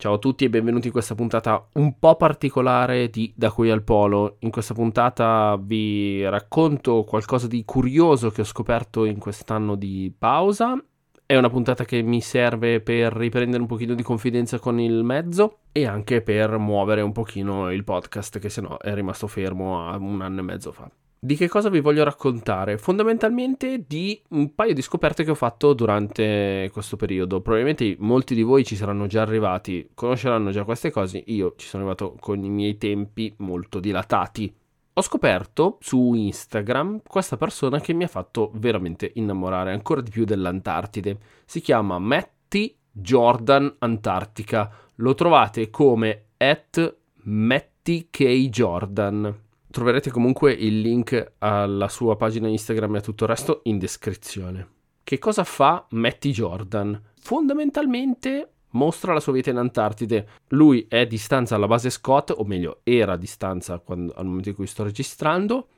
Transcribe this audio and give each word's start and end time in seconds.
Ciao 0.00 0.14
a 0.14 0.18
tutti 0.18 0.46
e 0.46 0.48
benvenuti 0.48 0.86
in 0.86 0.94
questa 0.94 1.14
puntata 1.14 1.62
un 1.74 1.98
po' 1.98 2.16
particolare 2.16 3.10
di 3.10 3.34
Da 3.36 3.50
qui 3.50 3.68
al 3.68 3.82
Polo. 3.82 4.36
In 4.38 4.50
questa 4.50 4.72
puntata 4.72 5.58
vi 5.60 6.26
racconto 6.26 7.04
qualcosa 7.04 7.46
di 7.46 7.66
curioso 7.66 8.30
che 8.30 8.40
ho 8.40 8.44
scoperto 8.44 9.04
in 9.04 9.18
quest'anno 9.18 9.74
di 9.74 10.10
pausa. 10.16 10.82
È 11.26 11.36
una 11.36 11.50
puntata 11.50 11.84
che 11.84 12.00
mi 12.00 12.22
serve 12.22 12.80
per 12.80 13.12
riprendere 13.12 13.60
un 13.60 13.68
pochino 13.68 13.92
di 13.92 14.02
confidenza 14.02 14.58
con 14.58 14.80
il 14.80 15.04
mezzo 15.04 15.58
e 15.70 15.84
anche 15.84 16.22
per 16.22 16.56
muovere 16.56 17.02
un 17.02 17.12
pochino 17.12 17.70
il 17.70 17.84
podcast 17.84 18.38
che 18.38 18.48
sennò 18.48 18.78
è 18.78 18.94
rimasto 18.94 19.26
fermo 19.26 19.86
a 19.86 19.98
un 19.98 20.22
anno 20.22 20.40
e 20.40 20.42
mezzo 20.42 20.72
fa. 20.72 20.90
Di 21.22 21.36
che 21.36 21.48
cosa 21.48 21.68
vi 21.68 21.80
voglio 21.80 22.02
raccontare? 22.02 22.78
Fondamentalmente 22.78 23.84
di 23.86 24.18
un 24.30 24.54
paio 24.54 24.72
di 24.72 24.80
scoperte 24.80 25.22
che 25.22 25.30
ho 25.30 25.34
fatto 25.34 25.74
durante 25.74 26.70
questo 26.72 26.96
periodo. 26.96 27.42
Probabilmente 27.42 27.94
molti 27.98 28.34
di 28.34 28.40
voi 28.40 28.64
ci 28.64 28.74
saranno 28.74 29.06
già 29.06 29.20
arrivati, 29.20 29.90
conosceranno 29.92 30.50
già 30.50 30.64
queste 30.64 30.90
cose. 30.90 31.22
Io 31.26 31.52
ci 31.58 31.66
sono 31.66 31.82
arrivato 31.82 32.16
con 32.18 32.42
i 32.42 32.48
miei 32.48 32.78
tempi 32.78 33.34
molto 33.40 33.80
dilatati. 33.80 34.50
Ho 34.94 35.02
scoperto 35.02 35.76
su 35.80 36.14
Instagram 36.14 37.02
questa 37.06 37.36
persona 37.36 37.80
che 37.80 37.92
mi 37.92 38.04
ha 38.04 38.08
fatto 38.08 38.50
veramente 38.54 39.10
innamorare 39.16 39.72
ancora 39.72 40.00
di 40.00 40.08
più 40.08 40.24
dell'Antartide. 40.24 41.18
Si 41.44 41.60
chiama 41.60 41.98
Matty 41.98 42.74
Jordan 42.90 43.76
Antartica. 43.80 44.72
Lo 44.94 45.12
trovate 45.12 45.68
come 45.68 46.28
at 46.38 46.96
Matty 47.24 48.08
K. 48.08 48.48
Jordan 48.48 49.48
Troverete 49.70 50.10
comunque 50.10 50.52
il 50.52 50.80
link 50.80 51.34
alla 51.38 51.88
sua 51.88 52.16
pagina 52.16 52.48
Instagram 52.48 52.96
e 52.96 52.98
a 52.98 53.02
tutto 53.02 53.24
il 53.24 53.30
resto 53.30 53.60
in 53.64 53.78
descrizione. 53.78 54.68
Che 55.04 55.18
cosa 55.18 55.44
fa 55.44 55.86
Matty 55.90 56.30
Jordan? 56.32 57.00
Fondamentalmente 57.20 58.50
mostra 58.70 59.12
la 59.12 59.20
sua 59.20 59.32
vita 59.32 59.50
in 59.50 59.58
Antartide. 59.58 60.26
Lui 60.48 60.86
è 60.88 61.00
a 61.00 61.04
distanza 61.04 61.54
alla 61.54 61.68
base 61.68 61.88
Scott, 61.90 62.32
o 62.36 62.42
meglio, 62.44 62.80
era 62.82 63.12
a 63.12 63.16
distanza 63.16 63.78
quando, 63.78 64.12
al 64.14 64.26
momento 64.26 64.48
in 64.48 64.54
cui 64.56 64.66
sto 64.66 64.82
registrando, 64.82 65.68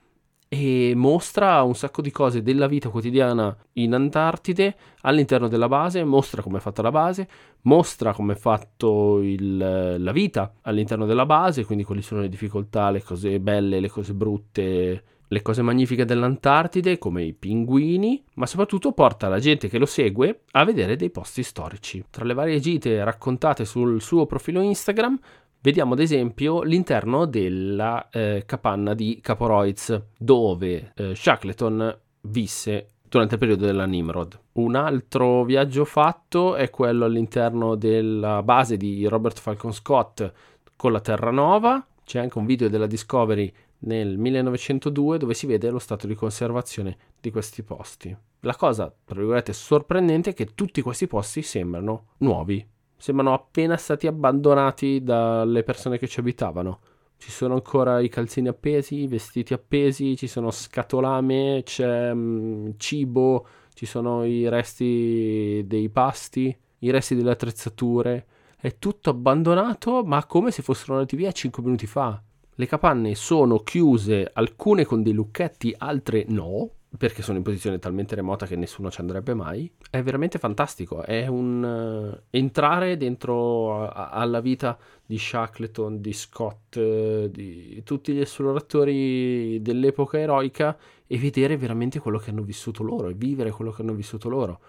e 0.54 0.92
mostra 0.94 1.62
un 1.62 1.74
sacco 1.74 2.02
di 2.02 2.10
cose 2.10 2.42
della 2.42 2.66
vita 2.66 2.90
quotidiana 2.90 3.56
in 3.74 3.94
Antartide 3.94 4.76
all'interno 5.00 5.48
della 5.48 5.66
base, 5.66 6.04
mostra 6.04 6.42
come 6.42 6.58
è 6.58 6.60
fatta 6.60 6.82
la 6.82 6.90
base, 6.90 7.26
mostra 7.62 8.12
come 8.12 8.34
è 8.34 8.36
fatta 8.36 8.86
la 8.86 10.12
vita 10.12 10.52
all'interno 10.60 11.06
della 11.06 11.24
base, 11.24 11.64
quindi 11.64 11.84
quali 11.84 12.02
sono 12.02 12.20
le 12.20 12.28
difficoltà, 12.28 12.90
le 12.90 13.02
cose 13.02 13.40
belle, 13.40 13.80
le 13.80 13.88
cose 13.88 14.12
brutte, 14.12 15.04
le 15.26 15.40
cose 15.40 15.62
magnifiche 15.62 16.04
dell'Antartide, 16.04 16.98
come 16.98 17.22
i 17.22 17.32
pinguini, 17.32 18.22
ma 18.34 18.44
soprattutto 18.44 18.92
porta 18.92 19.28
la 19.28 19.38
gente 19.38 19.68
che 19.70 19.78
lo 19.78 19.86
segue 19.86 20.42
a 20.50 20.64
vedere 20.64 20.96
dei 20.96 21.08
posti 21.08 21.42
storici. 21.42 22.04
Tra 22.10 22.26
le 22.26 22.34
varie 22.34 22.60
gite 22.60 23.02
raccontate 23.02 23.64
sul 23.64 24.02
suo 24.02 24.26
profilo 24.26 24.60
Instagram 24.60 25.18
Vediamo 25.64 25.92
ad 25.92 26.00
esempio 26.00 26.62
l'interno 26.62 27.24
della 27.24 28.08
eh, 28.10 28.42
capanna 28.44 28.94
di 28.94 29.20
Caporoiz, 29.22 30.06
dove 30.18 30.92
eh, 30.96 31.14
Shackleton 31.14 32.00
visse 32.22 32.88
durante 33.08 33.34
il 33.34 33.40
periodo 33.40 33.66
della 33.66 33.84
Nimrod. 33.84 34.36
Un 34.54 34.74
altro 34.74 35.44
viaggio 35.44 35.84
fatto 35.84 36.56
è 36.56 36.68
quello 36.68 37.04
all'interno 37.04 37.76
della 37.76 38.42
base 38.42 38.76
di 38.76 39.06
Robert 39.06 39.38
Falcon 39.38 39.72
Scott 39.72 40.32
con 40.74 40.90
la 40.90 41.00
Terranova. 41.00 41.86
C'è 42.04 42.18
anche 42.18 42.38
un 42.38 42.46
video 42.46 42.68
della 42.68 42.88
Discovery 42.88 43.52
nel 43.84 44.18
1902 44.18 45.16
dove 45.16 45.34
si 45.34 45.46
vede 45.46 45.70
lo 45.70 45.78
stato 45.78 46.08
di 46.08 46.16
conservazione 46.16 46.96
di 47.20 47.30
questi 47.30 47.62
posti. 47.62 48.16
La 48.40 48.56
cosa, 48.56 48.92
tra 49.04 49.14
virgolette, 49.14 49.52
sorprendente 49.52 50.30
è 50.30 50.34
che 50.34 50.54
tutti 50.56 50.82
questi 50.82 51.06
posti 51.06 51.42
sembrano 51.42 52.06
nuovi, 52.18 52.66
sembrano 53.02 53.34
appena 53.34 53.76
stati 53.76 54.06
abbandonati 54.06 55.02
dalle 55.02 55.64
persone 55.64 55.98
che 55.98 56.06
ci 56.06 56.20
abitavano. 56.20 56.78
Ci 57.16 57.32
sono 57.32 57.54
ancora 57.54 57.98
i 57.98 58.08
calzini 58.08 58.46
appesi, 58.46 59.02
i 59.02 59.08
vestiti 59.08 59.52
appesi, 59.52 60.16
ci 60.16 60.28
sono 60.28 60.52
scatolame, 60.52 61.62
c'è 61.64 62.14
mh, 62.14 62.18
mm, 62.18 62.70
cibo, 62.76 63.46
ci 63.74 63.86
sono 63.86 64.24
i 64.24 64.48
resti 64.48 65.64
dei 65.66 65.88
pasti, 65.88 66.56
i 66.78 66.90
resti 66.92 67.16
delle 67.16 67.32
attrezzature. 67.32 68.26
È 68.56 68.78
tutto 68.78 69.10
abbandonato, 69.10 70.04
ma 70.04 70.24
come 70.24 70.52
se 70.52 70.62
fossero 70.62 70.94
andati 70.94 71.16
via 71.16 71.32
5 71.32 71.60
minuti 71.60 71.88
fa. 71.88 72.22
Le 72.54 72.66
capanne 72.66 73.16
sono 73.16 73.64
chiuse, 73.64 74.30
alcune 74.32 74.84
con 74.84 75.02
dei 75.02 75.12
lucchetti, 75.12 75.74
altre 75.76 76.24
no, 76.28 76.70
perché 76.96 77.22
sono 77.22 77.38
in 77.38 77.42
posizione 77.42 77.78
talmente 77.78 78.14
remota 78.14 78.46
che 78.46 78.54
nessuno 78.54 78.92
ci 78.92 79.00
andrebbe 79.00 79.34
mai, 79.34 79.68
è 79.90 80.02
veramente 80.02 80.38
fantastico. 80.38 81.02
È 81.02 81.26
un 81.26 81.64
uh, 81.64 82.11
entrare 82.34 82.96
dentro 82.96 83.84
a, 83.86 84.08
alla 84.08 84.40
vita 84.40 84.78
di 85.04 85.18
Shackleton, 85.18 86.00
di 86.00 86.12
Scott, 86.14 86.76
uh, 86.76 87.28
di 87.28 87.82
tutti 87.84 88.14
gli 88.14 88.20
esploratori 88.20 89.60
dell'epoca 89.60 90.18
eroica 90.18 90.76
e 91.06 91.18
vedere 91.18 91.58
veramente 91.58 91.98
quello 91.98 92.18
che 92.18 92.30
hanno 92.30 92.42
vissuto 92.42 92.82
loro 92.82 93.08
e 93.08 93.14
vivere 93.14 93.50
quello 93.50 93.70
che 93.70 93.82
hanno 93.82 93.92
vissuto 93.92 94.28
loro. 94.28 94.60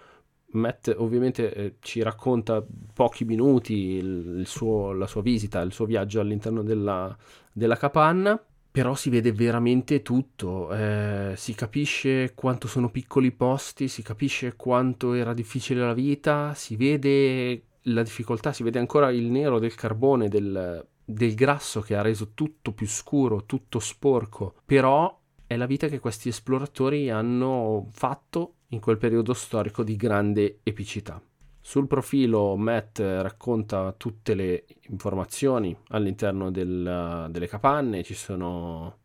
Matt 0.54 0.94
ovviamente 0.98 1.54
eh, 1.54 1.76
ci 1.80 2.04
racconta 2.04 2.64
pochi 2.94 3.24
minuti 3.24 3.74
il, 3.74 4.40
il 4.40 4.46
suo, 4.46 4.92
la 4.92 5.08
sua 5.08 5.22
visita, 5.22 5.62
il 5.62 5.72
suo 5.72 5.86
viaggio 5.86 6.20
all'interno 6.20 6.62
della, 6.62 7.16
della 7.52 7.78
capanna 7.78 8.40
però 8.74 8.96
si 8.96 9.12
vede 9.12 9.32
veramente 9.32 10.02
tutto, 10.02 10.74
eh, 10.74 11.36
si 11.38 11.54
capisce 11.54 12.34
quanto 12.34 12.68
sono 12.68 12.90
piccoli 12.90 13.28
i 13.28 13.32
posti, 13.32 13.88
si 13.88 14.02
capisce 14.02 14.56
quanto 14.56 15.14
era 15.14 15.36
difficile 15.36 15.86
la 15.86 15.94
vita, 15.94 16.56
si 16.56 16.76
vede 16.76 17.66
la 17.84 18.02
difficoltà, 18.02 18.52
si 18.52 18.64
vede 18.64 18.80
ancora 18.80 19.12
il 19.12 19.30
nero 19.30 19.60
del 19.60 19.76
carbone, 19.76 20.28
del, 20.28 20.84
del 21.06 21.36
grasso 21.36 21.82
che 21.82 21.96
ha 21.96 22.02
reso 22.02 22.32
tutto 22.34 22.72
più 22.72 22.88
scuro, 22.88 23.46
tutto 23.46 23.78
sporco, 23.78 24.56
però 24.66 25.22
è 25.46 25.56
la 25.56 25.68
vita 25.68 25.88
che 25.88 26.00
questi 26.00 26.30
esploratori 26.30 27.12
hanno 27.12 27.90
fatto 27.92 28.56
in 28.70 28.80
quel 28.80 28.98
periodo 28.98 29.36
storico 29.36 29.84
di 29.84 29.96
grande 29.96 30.62
epicità. 30.64 31.22
Sul 31.66 31.88
profilo 31.88 32.58
Matt 32.58 33.00
racconta 33.00 33.94
tutte 33.94 34.34
le 34.34 34.66
informazioni 34.90 35.74
all'interno 35.92 36.52
del, 36.52 37.28
delle 37.32 37.48
capanne, 37.48 38.04
ci 38.04 38.14
sono 38.14 38.98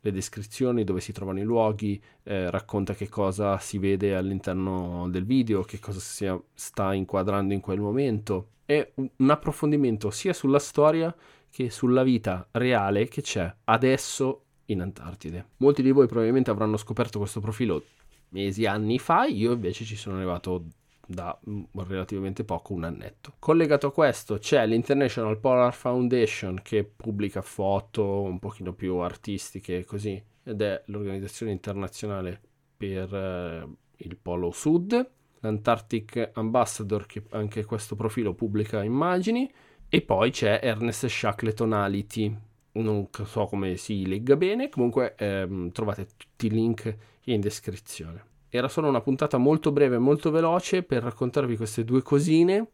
le 0.00 0.12
descrizioni 0.12 0.84
dove 0.84 1.00
si 1.00 1.12
trovano 1.12 1.40
i 1.40 1.42
luoghi, 1.42 2.00
eh, 2.22 2.50
racconta 2.50 2.94
che 2.94 3.08
cosa 3.08 3.58
si 3.58 3.78
vede 3.78 4.14
all'interno 4.14 5.08
del 5.10 5.24
video, 5.24 5.62
che 5.62 5.80
cosa 5.80 5.98
si 5.98 6.32
sta 6.54 6.94
inquadrando 6.94 7.52
in 7.52 7.60
quel 7.60 7.80
momento. 7.80 8.50
È 8.64 8.92
un 8.94 9.30
approfondimento 9.30 10.10
sia 10.10 10.32
sulla 10.32 10.60
storia 10.60 11.14
che 11.50 11.68
sulla 11.68 12.04
vita 12.04 12.46
reale 12.52 13.08
che 13.08 13.22
c'è 13.22 13.52
adesso 13.64 14.44
in 14.66 14.82
Antartide. 14.82 15.46
Molti 15.56 15.82
di 15.82 15.90
voi 15.90 16.06
probabilmente 16.06 16.50
avranno 16.50 16.76
scoperto 16.76 17.18
questo 17.18 17.40
profilo 17.40 17.82
mesi, 18.28 18.66
anni 18.66 19.00
fa, 19.00 19.24
io 19.24 19.52
invece 19.52 19.84
ci 19.84 19.96
sono 19.96 20.16
arrivato 20.16 20.64
da 21.06 21.38
mm, 21.48 21.64
relativamente 21.74 22.44
poco, 22.44 22.72
un 22.72 22.84
annetto. 22.84 23.34
Collegato 23.38 23.88
a 23.88 23.92
questo 23.92 24.38
c'è 24.38 24.66
l'International 24.66 25.38
Polar 25.38 25.74
Foundation 25.74 26.60
che 26.62 26.84
pubblica 26.84 27.42
foto 27.42 28.22
un 28.22 28.38
pochino 28.38 28.72
più 28.72 28.96
artistiche 28.96 29.84
così 29.84 30.22
ed 30.42 30.60
è 30.60 30.82
l'organizzazione 30.86 31.52
internazionale 31.52 32.40
per 32.76 33.14
eh, 33.14 33.68
il 33.96 34.16
Polo 34.16 34.50
Sud, 34.50 35.10
l'Antarctic 35.40 36.30
Ambassador 36.34 37.06
che 37.06 37.22
anche 37.30 37.64
questo 37.64 37.94
profilo 37.96 38.34
pubblica 38.34 38.82
immagini 38.82 39.50
e 39.88 40.00
poi 40.02 40.30
c'è 40.30 40.60
Ernest 40.62 41.06
Shackletonality 41.06 42.36
non 42.74 43.08
so 43.24 43.46
come 43.46 43.76
si 43.76 44.06
legga 44.06 44.36
bene, 44.36 44.68
comunque 44.68 45.14
ehm, 45.16 45.70
trovate 45.70 46.06
tutti 46.16 46.46
i 46.46 46.50
link 46.50 46.96
in 47.24 47.40
descrizione. 47.40 48.32
Era 48.56 48.68
solo 48.68 48.86
una 48.86 49.00
puntata 49.00 49.36
molto 49.36 49.72
breve 49.72 49.96
e 49.96 49.98
molto 49.98 50.30
veloce 50.30 50.84
per 50.84 51.02
raccontarvi 51.02 51.56
queste 51.56 51.82
due 51.82 52.02
cosine. 52.02 52.68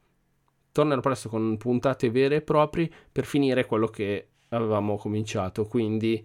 Tornerò 0.73 1.01
presto 1.01 1.31
con 1.31 1.57
puntate 1.57 2.11
vere 2.11 2.37
e 2.37 2.41
proprie 2.43 2.91
per 3.11 3.25
finire 3.25 3.65
quello 3.65 3.87
che 3.87 4.29
avevamo 4.51 4.99
cominciato, 4.99 5.65
quindi 5.65 6.23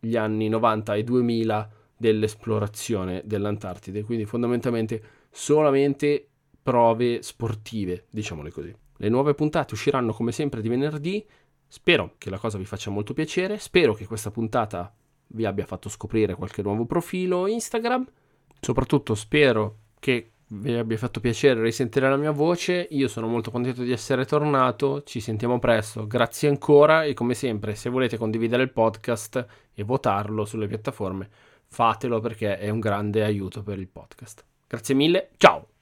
gli 0.00 0.16
anni 0.16 0.48
90 0.48 0.94
e 0.94 1.04
2000 1.04 1.70
dell'esplorazione 1.98 3.20
dell'Antartide, 3.26 4.04
quindi 4.04 4.24
fondamentalmente 4.24 5.02
solamente 5.30 6.26
prove 6.62 7.20
sportive, 7.20 8.06
diciamole 8.08 8.50
così. 8.50 8.74
Le 8.96 9.08
nuove 9.10 9.34
puntate 9.34 9.74
usciranno 9.74 10.14
come 10.14 10.32
sempre 10.32 10.62
di 10.62 10.70
venerdì. 10.70 11.22
Spero 11.66 12.14
che 12.16 12.30
la 12.30 12.38
cosa 12.38 12.56
vi 12.56 12.64
faccia 12.64 12.88
molto 12.88 13.12
piacere, 13.12 13.58
spero 13.58 13.92
che 13.92 14.06
questa 14.06 14.30
puntata 14.30 14.90
vi 15.26 15.44
abbia 15.44 15.66
fatto 15.66 15.90
scoprire 15.90 16.34
qualche 16.34 16.62
nuovo 16.62 16.86
profilo 16.86 17.46
Instagram. 17.46 18.06
Soprattutto 18.64 19.14
spero 19.14 19.76
che 19.98 20.30
vi 20.46 20.72
abbia 20.74 20.96
fatto 20.96 21.20
piacere 21.20 21.60
risentire 21.60 22.08
la 22.08 22.16
mia 22.16 22.30
voce. 22.30 22.86
Io 22.90 23.08
sono 23.08 23.26
molto 23.26 23.50
contento 23.50 23.82
di 23.82 23.92
essere 23.92 24.24
tornato. 24.24 25.02
Ci 25.02 25.20
sentiamo 25.20 25.58
presto. 25.58 26.06
Grazie 26.06 26.48
ancora 26.48 27.04
e 27.04 27.12
come 27.12 27.34
sempre, 27.34 27.74
se 27.74 27.90
volete 27.90 28.16
condividere 28.16 28.62
il 28.62 28.70
podcast 28.70 29.46
e 29.74 29.82
votarlo 29.82 30.44
sulle 30.44 30.66
piattaforme, 30.66 31.28
fatelo 31.66 32.20
perché 32.20 32.58
è 32.58 32.70
un 32.70 32.80
grande 32.80 33.22
aiuto 33.22 33.62
per 33.62 33.78
il 33.78 33.88
podcast. 33.88 34.44
Grazie 34.66 34.94
mille. 34.94 35.30
Ciao. 35.36 35.73